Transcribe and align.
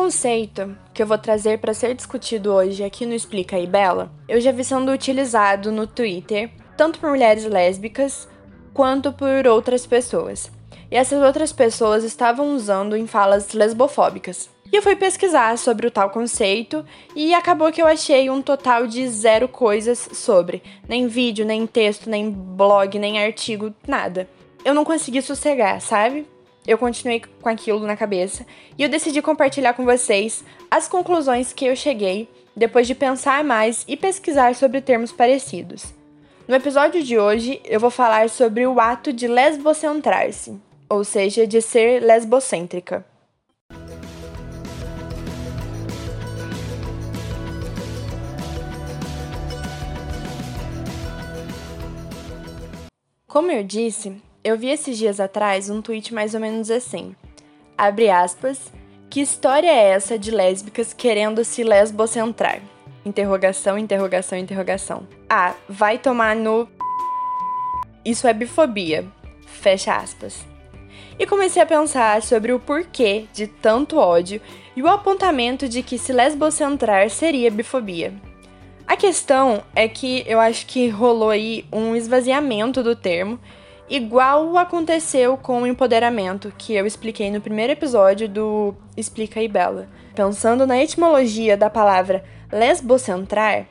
conceito 0.00 0.74
que 0.94 1.02
eu 1.02 1.06
vou 1.06 1.18
trazer 1.18 1.58
para 1.58 1.74
ser 1.74 1.94
discutido 1.94 2.54
hoje 2.54 2.82
aqui 2.82 3.04
no 3.04 3.12
Explica 3.12 3.56
aí 3.56 3.66
Bela, 3.66 4.10
eu 4.26 4.40
já 4.40 4.50
vi 4.50 4.64
sendo 4.64 4.90
utilizado 4.90 5.70
no 5.70 5.86
Twitter, 5.86 6.50
tanto 6.74 6.98
por 6.98 7.10
mulheres 7.10 7.44
lésbicas 7.44 8.26
quanto 8.72 9.12
por 9.12 9.46
outras 9.46 9.84
pessoas. 9.84 10.50
E 10.90 10.96
essas 10.96 11.22
outras 11.22 11.52
pessoas 11.52 12.02
estavam 12.02 12.54
usando 12.56 12.96
em 12.96 13.06
falas 13.06 13.52
lesbofóbicas. 13.52 14.48
E 14.72 14.76
eu 14.76 14.80
fui 14.80 14.96
pesquisar 14.96 15.58
sobre 15.58 15.86
o 15.86 15.90
tal 15.90 16.08
conceito 16.08 16.82
e 17.14 17.34
acabou 17.34 17.70
que 17.70 17.82
eu 17.82 17.86
achei 17.86 18.30
um 18.30 18.40
total 18.40 18.86
de 18.86 19.06
zero 19.06 19.48
coisas 19.48 20.08
sobre. 20.14 20.62
Nem 20.88 21.08
vídeo, 21.08 21.44
nem 21.44 21.66
texto, 21.66 22.08
nem 22.08 22.30
blog, 22.30 22.98
nem 22.98 23.22
artigo, 23.22 23.70
nada. 23.86 24.26
Eu 24.64 24.72
não 24.72 24.82
consegui 24.82 25.20
sossegar, 25.20 25.78
sabe? 25.82 26.26
Eu 26.70 26.78
continuei 26.78 27.20
com 27.42 27.48
aquilo 27.48 27.84
na 27.84 27.96
cabeça 27.96 28.46
e 28.78 28.82
eu 28.84 28.88
decidi 28.88 29.20
compartilhar 29.20 29.74
com 29.74 29.84
vocês 29.84 30.44
as 30.70 30.86
conclusões 30.86 31.52
que 31.52 31.64
eu 31.64 31.74
cheguei 31.74 32.28
depois 32.54 32.86
de 32.86 32.94
pensar 32.94 33.42
mais 33.42 33.84
e 33.88 33.96
pesquisar 33.96 34.54
sobre 34.54 34.80
termos 34.80 35.10
parecidos. 35.10 35.92
No 36.46 36.54
episódio 36.54 37.02
de 37.02 37.18
hoje, 37.18 37.60
eu 37.64 37.80
vou 37.80 37.90
falar 37.90 38.30
sobre 38.30 38.68
o 38.68 38.78
ato 38.78 39.12
de 39.12 39.26
lesbocentrar-se, 39.26 40.60
ou 40.88 41.02
seja, 41.02 41.44
de 41.44 41.60
ser 41.60 42.00
lesbocêntrica. 42.04 43.04
Como 53.26 53.50
eu 53.50 53.64
disse, 53.64 54.20
eu 54.42 54.56
vi 54.56 54.68
esses 54.68 54.96
dias 54.96 55.20
atrás 55.20 55.68
um 55.68 55.82
tweet 55.82 56.14
mais 56.14 56.34
ou 56.34 56.40
menos 56.40 56.70
assim. 56.70 57.14
Abre 57.76 58.10
aspas. 58.10 58.72
Que 59.08 59.20
história 59.20 59.68
é 59.68 59.90
essa 59.90 60.18
de 60.18 60.30
lésbicas 60.30 60.92
querendo 60.94 61.44
se 61.44 61.64
lesbocentrar? 61.64 62.60
Interrogação, 63.04 63.76
interrogação, 63.76 64.38
interrogação. 64.38 65.06
Ah, 65.28 65.54
vai 65.68 65.98
tomar 65.98 66.36
no. 66.36 66.68
Isso 68.04 68.28
é 68.28 68.32
bifobia. 68.32 69.04
Fecha 69.46 69.96
aspas. 69.96 70.46
E 71.18 71.26
comecei 71.26 71.60
a 71.60 71.66
pensar 71.66 72.22
sobre 72.22 72.52
o 72.52 72.60
porquê 72.60 73.26
de 73.32 73.46
tanto 73.46 73.98
ódio 73.98 74.40
e 74.74 74.82
o 74.82 74.88
apontamento 74.88 75.68
de 75.68 75.82
que 75.82 75.98
se 75.98 76.12
lesbocentrar 76.12 77.10
seria 77.10 77.50
bifobia. 77.50 78.14
A 78.86 78.96
questão 78.96 79.62
é 79.74 79.86
que 79.86 80.24
eu 80.26 80.40
acho 80.40 80.66
que 80.66 80.88
rolou 80.88 81.30
aí 81.30 81.64
um 81.72 81.94
esvaziamento 81.94 82.82
do 82.82 82.96
termo 82.96 83.38
igual 83.90 84.56
aconteceu 84.56 85.36
com 85.36 85.62
o 85.62 85.66
empoderamento, 85.66 86.52
que 86.56 86.74
eu 86.74 86.86
expliquei 86.86 87.28
no 87.28 87.40
primeiro 87.40 87.72
episódio 87.72 88.28
do 88.28 88.72
Explica 88.96 89.40
aí 89.40 89.48
Bela. 89.48 89.88
Pensando 90.14 90.64
na 90.64 90.80
etimologia 90.80 91.56
da 91.56 91.68
palavra 91.68 92.24
lesbocentrar, 92.52 93.66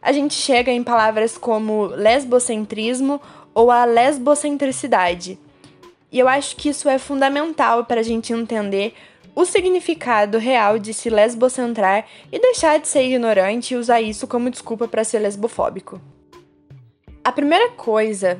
a 0.00 0.12
gente 0.12 0.34
chega 0.34 0.70
em 0.70 0.84
palavras 0.84 1.36
como 1.36 1.86
lesbocentrismo 1.86 3.20
ou 3.52 3.68
a 3.70 3.84
lesbocentricidade. 3.84 5.38
E 6.12 6.20
eu 6.20 6.28
acho 6.28 6.54
que 6.54 6.68
isso 6.68 6.88
é 6.88 6.96
fundamental 6.96 7.84
para 7.84 8.00
a 8.00 8.04
gente 8.04 8.32
entender 8.32 8.94
o 9.34 9.44
significado 9.44 10.38
real 10.38 10.78
de 10.78 10.94
se 10.94 11.10
lesbocentrar 11.10 12.06
e 12.30 12.38
deixar 12.38 12.78
de 12.78 12.86
ser 12.86 13.02
ignorante 13.02 13.74
e 13.74 13.76
usar 13.76 14.00
isso 14.00 14.28
como 14.28 14.50
desculpa 14.50 14.86
para 14.86 15.02
ser 15.02 15.18
lesbofóbico. 15.18 16.00
A 17.24 17.32
primeira 17.32 17.70
coisa 17.70 18.38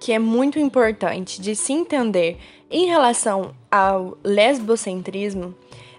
que 0.00 0.12
é 0.12 0.18
muito 0.18 0.58
importante 0.58 1.40
de 1.40 1.54
se 1.54 1.72
entender 1.72 2.38
em 2.70 2.86
relação 2.86 3.54
ao 3.70 4.16
lesbocentrismo 4.24 5.54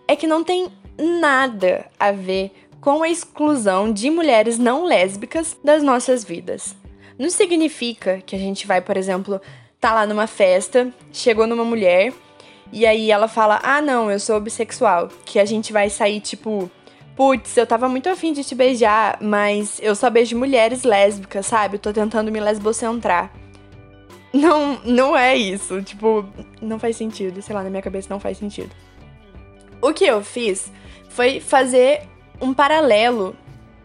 é 0.07 0.15
que 0.15 0.25
não 0.25 0.43
tem 0.43 0.67
nada 0.97 1.85
a 1.99 2.11
ver 2.11 2.51
com 2.81 3.03
a 3.03 3.09
exclusão 3.09 3.93
de 3.93 4.09
mulheres 4.09 4.57
não 4.57 4.83
lésbicas 4.83 5.55
das 5.63 5.83
nossas 5.83 6.23
vidas. 6.23 6.75
Não 7.17 7.29
significa 7.29 8.21
que 8.25 8.35
a 8.35 8.39
gente 8.39 8.65
vai, 8.65 8.81
por 8.81 8.97
exemplo, 8.97 9.39
tá 9.79 9.93
lá 9.93 10.07
numa 10.07 10.25
festa, 10.25 10.91
chegou 11.13 11.45
numa 11.45 11.63
mulher 11.63 12.11
e 12.73 12.85
aí 12.85 13.11
ela 13.11 13.27
fala: 13.27 13.59
"Ah, 13.63 13.81
não, 13.81 14.09
eu 14.09 14.19
sou 14.19 14.39
bissexual", 14.39 15.09
que 15.23 15.39
a 15.39 15.45
gente 15.45 15.71
vai 15.71 15.89
sair 15.89 16.19
tipo 16.19 16.69
Putz, 17.15 17.55
eu 17.57 17.67
tava 17.67 17.89
muito 17.89 18.09
afim 18.09 18.33
de 18.33 18.43
te 18.43 18.55
beijar, 18.55 19.17
mas 19.21 19.79
eu 19.83 19.93
só 19.95 20.09
beijo 20.09 20.37
mulheres 20.37 20.83
lésbicas, 20.83 21.45
sabe? 21.45 21.75
Eu 21.75 21.79
tô 21.79 21.93
tentando 21.93 22.31
me 22.31 22.39
lesbocentrar. 22.39 23.40
Não, 24.33 24.79
não 24.85 25.17
é 25.17 25.35
isso. 25.35 25.81
Tipo, 25.81 26.25
não 26.61 26.79
faz 26.79 26.95
sentido. 26.95 27.41
Sei 27.41 27.55
lá, 27.55 27.63
na 27.63 27.69
minha 27.69 27.81
cabeça 27.81 28.07
não 28.09 28.19
faz 28.19 28.37
sentido. 28.37 28.71
O 29.81 29.93
que 29.93 30.05
eu 30.05 30.23
fiz 30.23 30.71
foi 31.09 31.39
fazer 31.39 32.07
um 32.39 32.53
paralelo 32.53 33.35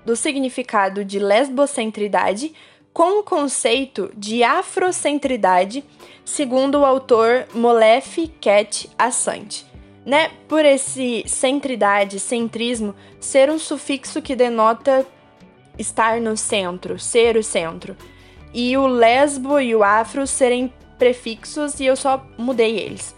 do 0.04 0.14
significado 0.14 1.04
de 1.04 1.18
lesbocentridade 1.18 2.54
com 2.92 3.20
o 3.20 3.22
conceito 3.22 4.10
de 4.16 4.42
afrocentridade, 4.42 5.84
segundo 6.24 6.78
o 6.78 6.84
autor 6.84 7.46
Molefe 7.52 8.28
Cat 8.40 8.88
Assante. 8.98 9.66
Né? 10.04 10.30
Por 10.48 10.64
esse 10.64 11.24
centridade, 11.26 12.20
centrismo, 12.20 12.94
ser 13.20 13.50
um 13.50 13.58
sufixo 13.58 14.22
que 14.22 14.36
denota 14.36 15.04
estar 15.78 16.20
no 16.20 16.36
centro, 16.36 16.98
ser 16.98 17.36
o 17.36 17.42
centro 17.42 17.96
e 18.56 18.74
o 18.74 18.86
lesbo 18.86 19.60
e 19.60 19.76
o 19.76 19.84
afro 19.84 20.26
serem 20.26 20.72
prefixos 20.98 21.78
e 21.78 21.84
eu 21.84 21.94
só 21.94 22.26
mudei 22.38 22.78
eles. 22.78 23.14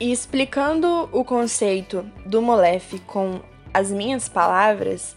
E 0.00 0.10
explicando 0.10 1.06
o 1.12 1.22
conceito 1.22 2.10
do 2.24 2.40
molefe 2.40 2.98
com 3.00 3.42
as 3.74 3.90
minhas 3.90 4.26
palavras, 4.26 5.14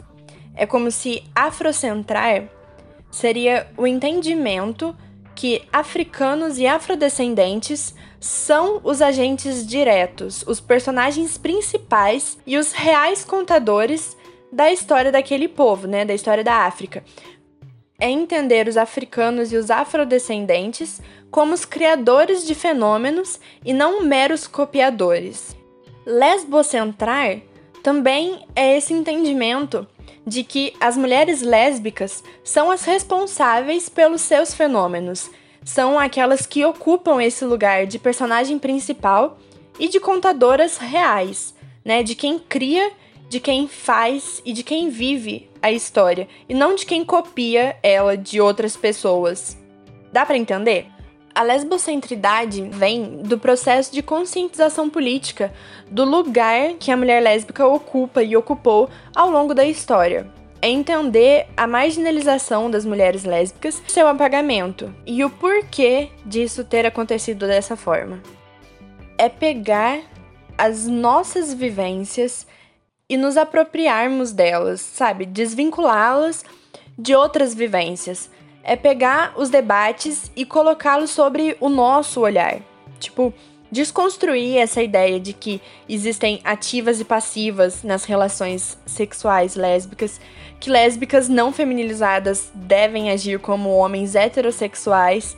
é 0.54 0.66
como 0.66 0.92
se 0.92 1.24
afrocentrar 1.34 2.44
seria 3.10 3.68
o 3.78 3.88
entendimento 3.88 4.94
que 5.34 5.62
africanos 5.72 6.58
e 6.58 6.68
afrodescendentes 6.68 7.96
são 8.20 8.82
os 8.84 9.02
agentes 9.02 9.66
diretos, 9.66 10.44
os 10.46 10.60
personagens 10.60 11.38
principais 11.38 12.38
e 12.46 12.58
os 12.58 12.74
reais 12.74 13.24
contadores 13.24 14.18
da 14.52 14.70
história 14.74 15.10
daquele 15.10 15.48
povo, 15.48 15.88
né, 15.88 16.04
da 16.04 16.14
história 16.14 16.44
da 16.44 16.66
África 16.66 17.02
é 18.02 18.10
entender 18.10 18.68
os 18.68 18.78
africanos 18.78 19.54
e 19.54 19.58
os 19.58 19.70
afrodescendentes 19.70 21.00
como 21.30 21.54
os 21.54 21.64
criadores 21.64 22.46
de 22.46 22.56
fenômenos 22.56 23.40
e 23.64 23.72
não 23.72 24.02
meros 24.02 24.48
copiadores. 24.48 25.56
Lesbocentrar 26.04 27.40
também 27.84 28.44
é 28.56 28.76
esse 28.76 28.92
entendimento 28.92 29.88
de 30.26 30.44
que 30.44 30.74
as 30.80 30.98
mulheres 30.98 31.42
lésbicas 31.44 32.24
são 32.44 32.72
as 32.72 32.84
responsáveis 32.84 33.88
pelos 33.88 34.22
seus 34.22 34.54
fenômenos, 34.54 35.30
são 35.64 36.00
aquelas 36.00 36.48
que 36.48 36.66
ocupam 36.66 37.22
esse 37.22 37.46
lugar 37.46 37.86
de 37.86 38.00
personagem 38.00 38.58
principal 38.58 39.38
e 39.80 39.88
de 39.88 40.00
contadoras 40.00 40.78
reais, 40.78 41.54
né, 41.86 42.02
de 42.02 42.16
quem 42.16 42.40
cria 42.40 42.92
de 43.32 43.40
quem 43.40 43.66
faz 43.66 44.42
e 44.44 44.52
de 44.52 44.62
quem 44.62 44.90
vive 44.90 45.50
a 45.62 45.72
história, 45.72 46.28
e 46.50 46.54
não 46.54 46.76
de 46.76 46.86
quem 46.86 47.06
copia 47.06 47.78
ela 47.82 48.18
de 48.18 48.42
outras 48.42 48.76
pessoas. 48.76 49.58
Dá 50.12 50.26
para 50.26 50.38
entender? 50.38 50.88
A 51.34 51.42
lesbocentridade 51.42 52.62
vem 52.64 53.22
do 53.24 53.40
processo 53.40 53.94
de 53.94 54.04
conscientização 54.04 54.90
política 54.90 55.54
do 55.90 56.04
lugar 56.04 56.74
que 56.78 56.92
a 56.92 56.98
mulher 56.98 57.24
lésbica 57.24 57.66
ocupa 57.66 58.22
e 58.22 58.36
ocupou 58.36 58.90
ao 59.16 59.30
longo 59.30 59.54
da 59.54 59.64
história. 59.64 60.30
É 60.62 60.68
entender 60.68 61.48
a 61.56 61.66
marginalização 61.66 62.70
das 62.70 62.84
mulheres 62.84 63.24
lésbicas, 63.24 63.82
seu 63.88 64.10
apagamento 64.10 64.94
e 65.06 65.24
o 65.24 65.30
porquê 65.30 66.10
disso 66.26 66.66
ter 66.66 66.86
acontecido 66.86 67.48
dessa 67.48 67.78
forma. 67.78 68.22
É 69.18 69.30
pegar 69.30 70.02
as 70.58 70.86
nossas 70.86 71.54
vivências 71.54 72.46
e 73.12 73.18
nos 73.18 73.36
apropriarmos 73.36 74.32
delas, 74.32 74.80
sabe? 74.80 75.26
Desvinculá-las 75.26 76.46
de 76.98 77.14
outras 77.14 77.54
vivências. 77.54 78.30
É 78.64 78.78
pegar 78.78 79.34
os 79.36 79.50
debates 79.50 80.32
e 80.34 80.46
colocá-los 80.46 81.10
sobre 81.10 81.58
o 81.60 81.68
nosso 81.68 82.22
olhar. 82.22 82.62
Tipo, 83.02 83.34
desconstruir 83.70 84.56
essa 84.56 84.82
ideia 84.82 85.20
de 85.20 85.34
que 85.34 85.60
existem 85.90 86.40
ativas 86.46 87.02
e 87.02 87.04
passivas 87.04 87.84
nas 87.84 88.06
relações 88.06 88.78
sexuais 88.86 89.56
lésbicas, 89.56 90.22
que 90.58 90.70
lésbicas 90.70 91.28
não 91.28 91.52
feminilizadas 91.52 92.50
devem 92.56 93.12
agir 93.12 93.40
como 93.40 93.76
homens 93.76 94.16
heterossexuais. 94.16 95.36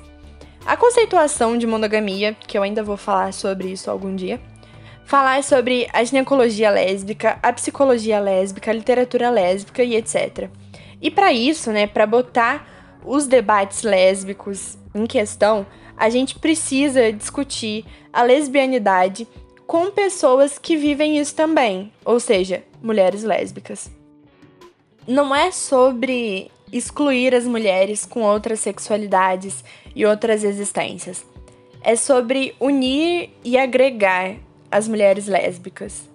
A 0.63 0.77
conceituação 0.77 1.57
de 1.57 1.65
monogamia, 1.65 2.37
que 2.47 2.55
eu 2.55 2.61
ainda 2.61 2.83
vou 2.83 2.97
falar 2.97 3.33
sobre 3.33 3.69
isso 3.69 3.89
algum 3.89 4.15
dia 4.15 4.39
falar 5.05 5.43
sobre 5.43 5.87
a 5.93 6.03
ginecologia 6.03 6.69
lésbica, 6.69 7.37
a 7.41 7.51
psicologia 7.53 8.19
lésbica, 8.19 8.71
a 8.71 8.73
literatura 8.73 9.29
lésbica 9.29 9.83
e 9.83 9.95
etc. 9.95 10.49
E 11.01 11.11
para 11.11 11.33
isso, 11.33 11.71
né, 11.71 11.87
para 11.87 12.05
botar 12.05 12.67
os 13.05 13.27
debates 13.27 13.83
lésbicos 13.83 14.77
em 14.95 15.05
questão, 15.05 15.65
a 15.97 16.09
gente 16.09 16.39
precisa 16.39 17.11
discutir 17.11 17.85
a 18.11 18.23
lesbianidade 18.23 19.27
com 19.67 19.91
pessoas 19.91 20.57
que 20.57 20.75
vivem 20.75 21.17
isso 21.17 21.35
também, 21.35 21.91
ou 22.05 22.19
seja, 22.19 22.63
mulheres 22.81 23.23
lésbicas. 23.23 23.91
Não 25.07 25.35
é 25.35 25.51
sobre 25.51 26.49
excluir 26.71 27.35
as 27.35 27.45
mulheres 27.45 28.05
com 28.05 28.21
outras 28.21 28.59
sexualidades 28.59 29.63
e 29.95 30.05
outras 30.05 30.43
existências. 30.43 31.25
É 31.81 31.95
sobre 31.95 32.55
unir 32.59 33.29
e 33.43 33.57
agregar 33.57 34.35
as 34.73 34.87
mulheres 34.87 35.27
lésbicas. 35.27 36.09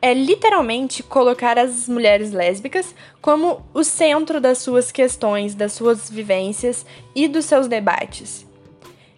É 0.00 0.12
literalmente 0.12 1.02
colocar 1.02 1.58
as 1.58 1.88
mulheres 1.88 2.30
lésbicas 2.30 2.94
como 3.20 3.64
o 3.72 3.82
centro 3.82 4.40
das 4.40 4.58
suas 4.58 4.92
questões, 4.92 5.54
das 5.54 5.72
suas 5.72 6.10
vivências 6.10 6.84
e 7.14 7.26
dos 7.26 7.46
seus 7.46 7.66
debates. 7.66 8.46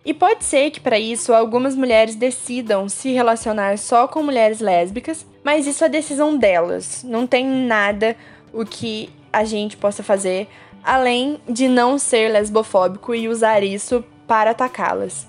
E 0.05 0.15
pode 0.15 0.45
ser 0.45 0.71
que 0.71 0.81
para 0.81 0.99
isso 0.99 1.35
algumas 1.35 1.75
mulheres 1.75 2.15
decidam 2.15 2.89
se 2.89 3.13
relacionar 3.13 3.77
só 3.77 4.07
com 4.07 4.23
mulheres 4.23 4.61
lésbicas, 4.61 5.27
mas 5.43 5.67
isso 5.67 5.85
é 5.85 5.89
decisão 5.89 6.37
delas. 6.37 7.03
Não 7.03 7.27
tem 7.27 7.45
nada 7.45 8.17
o 8.53 8.65
que 8.65 9.11
a 9.33 9.45
gente 9.45 9.77
possa 9.77 10.03
fazer 10.03 10.49
além 10.83 11.41
de 11.49 11.69
não 11.69 11.99
ser 11.99 12.31
lesbofóbico 12.31 13.15
e 13.15 13.29
usar 13.29 13.63
isso 13.63 14.03
para 14.27 14.53
atacá-las. 14.53 15.27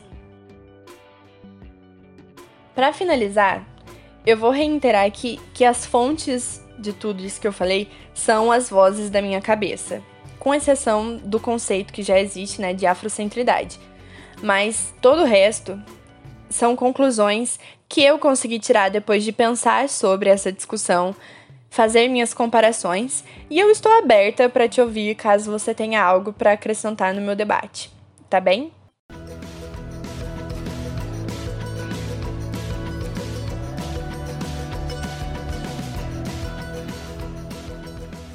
Para 2.80 2.94
finalizar, 2.94 3.68
eu 4.26 4.38
vou 4.38 4.52
reiterar 4.52 5.06
aqui 5.06 5.38
que 5.54 5.66
as 5.66 5.86
fontes 5.86 6.64
de 6.78 6.94
tudo 6.94 7.22
isso 7.22 7.42
que 7.42 7.46
eu 7.46 7.52
falei 7.52 7.90
são 8.14 8.54
as 8.54 8.70
vozes 8.70 9.10
da 9.10 9.22
minha 9.22 9.42
cabeça, 9.42 10.02
com 10.40 10.56
exceção 10.56 11.18
do 11.18 11.42
conceito 11.42 11.92
que 11.92 12.02
já 12.02 12.18
existe, 12.18 12.62
né, 12.62 12.74
de 12.74 12.86
afrocentridade. 12.86 13.78
Mas 14.42 14.94
todo 15.02 15.24
o 15.24 15.26
resto 15.26 15.78
são 16.50 16.74
conclusões 16.74 17.60
que 17.90 18.02
eu 18.02 18.18
consegui 18.18 18.60
tirar 18.60 18.88
depois 18.88 19.26
de 19.26 19.34
pensar 19.34 19.90
sobre 19.90 20.30
essa 20.30 20.50
discussão, 20.50 21.14
fazer 21.70 22.08
minhas 22.08 22.34
comparações, 22.34 23.26
e 23.50 23.60
eu 23.60 23.70
estou 23.70 23.92
aberta 23.92 24.48
para 24.48 24.70
te 24.70 24.80
ouvir 24.80 25.16
caso 25.16 25.52
você 25.52 25.74
tenha 25.74 26.02
algo 26.02 26.32
para 26.32 26.54
acrescentar 26.54 27.14
no 27.14 27.20
meu 27.20 27.36
debate. 27.36 27.92
Tá 28.30 28.40
bem? 28.40 28.72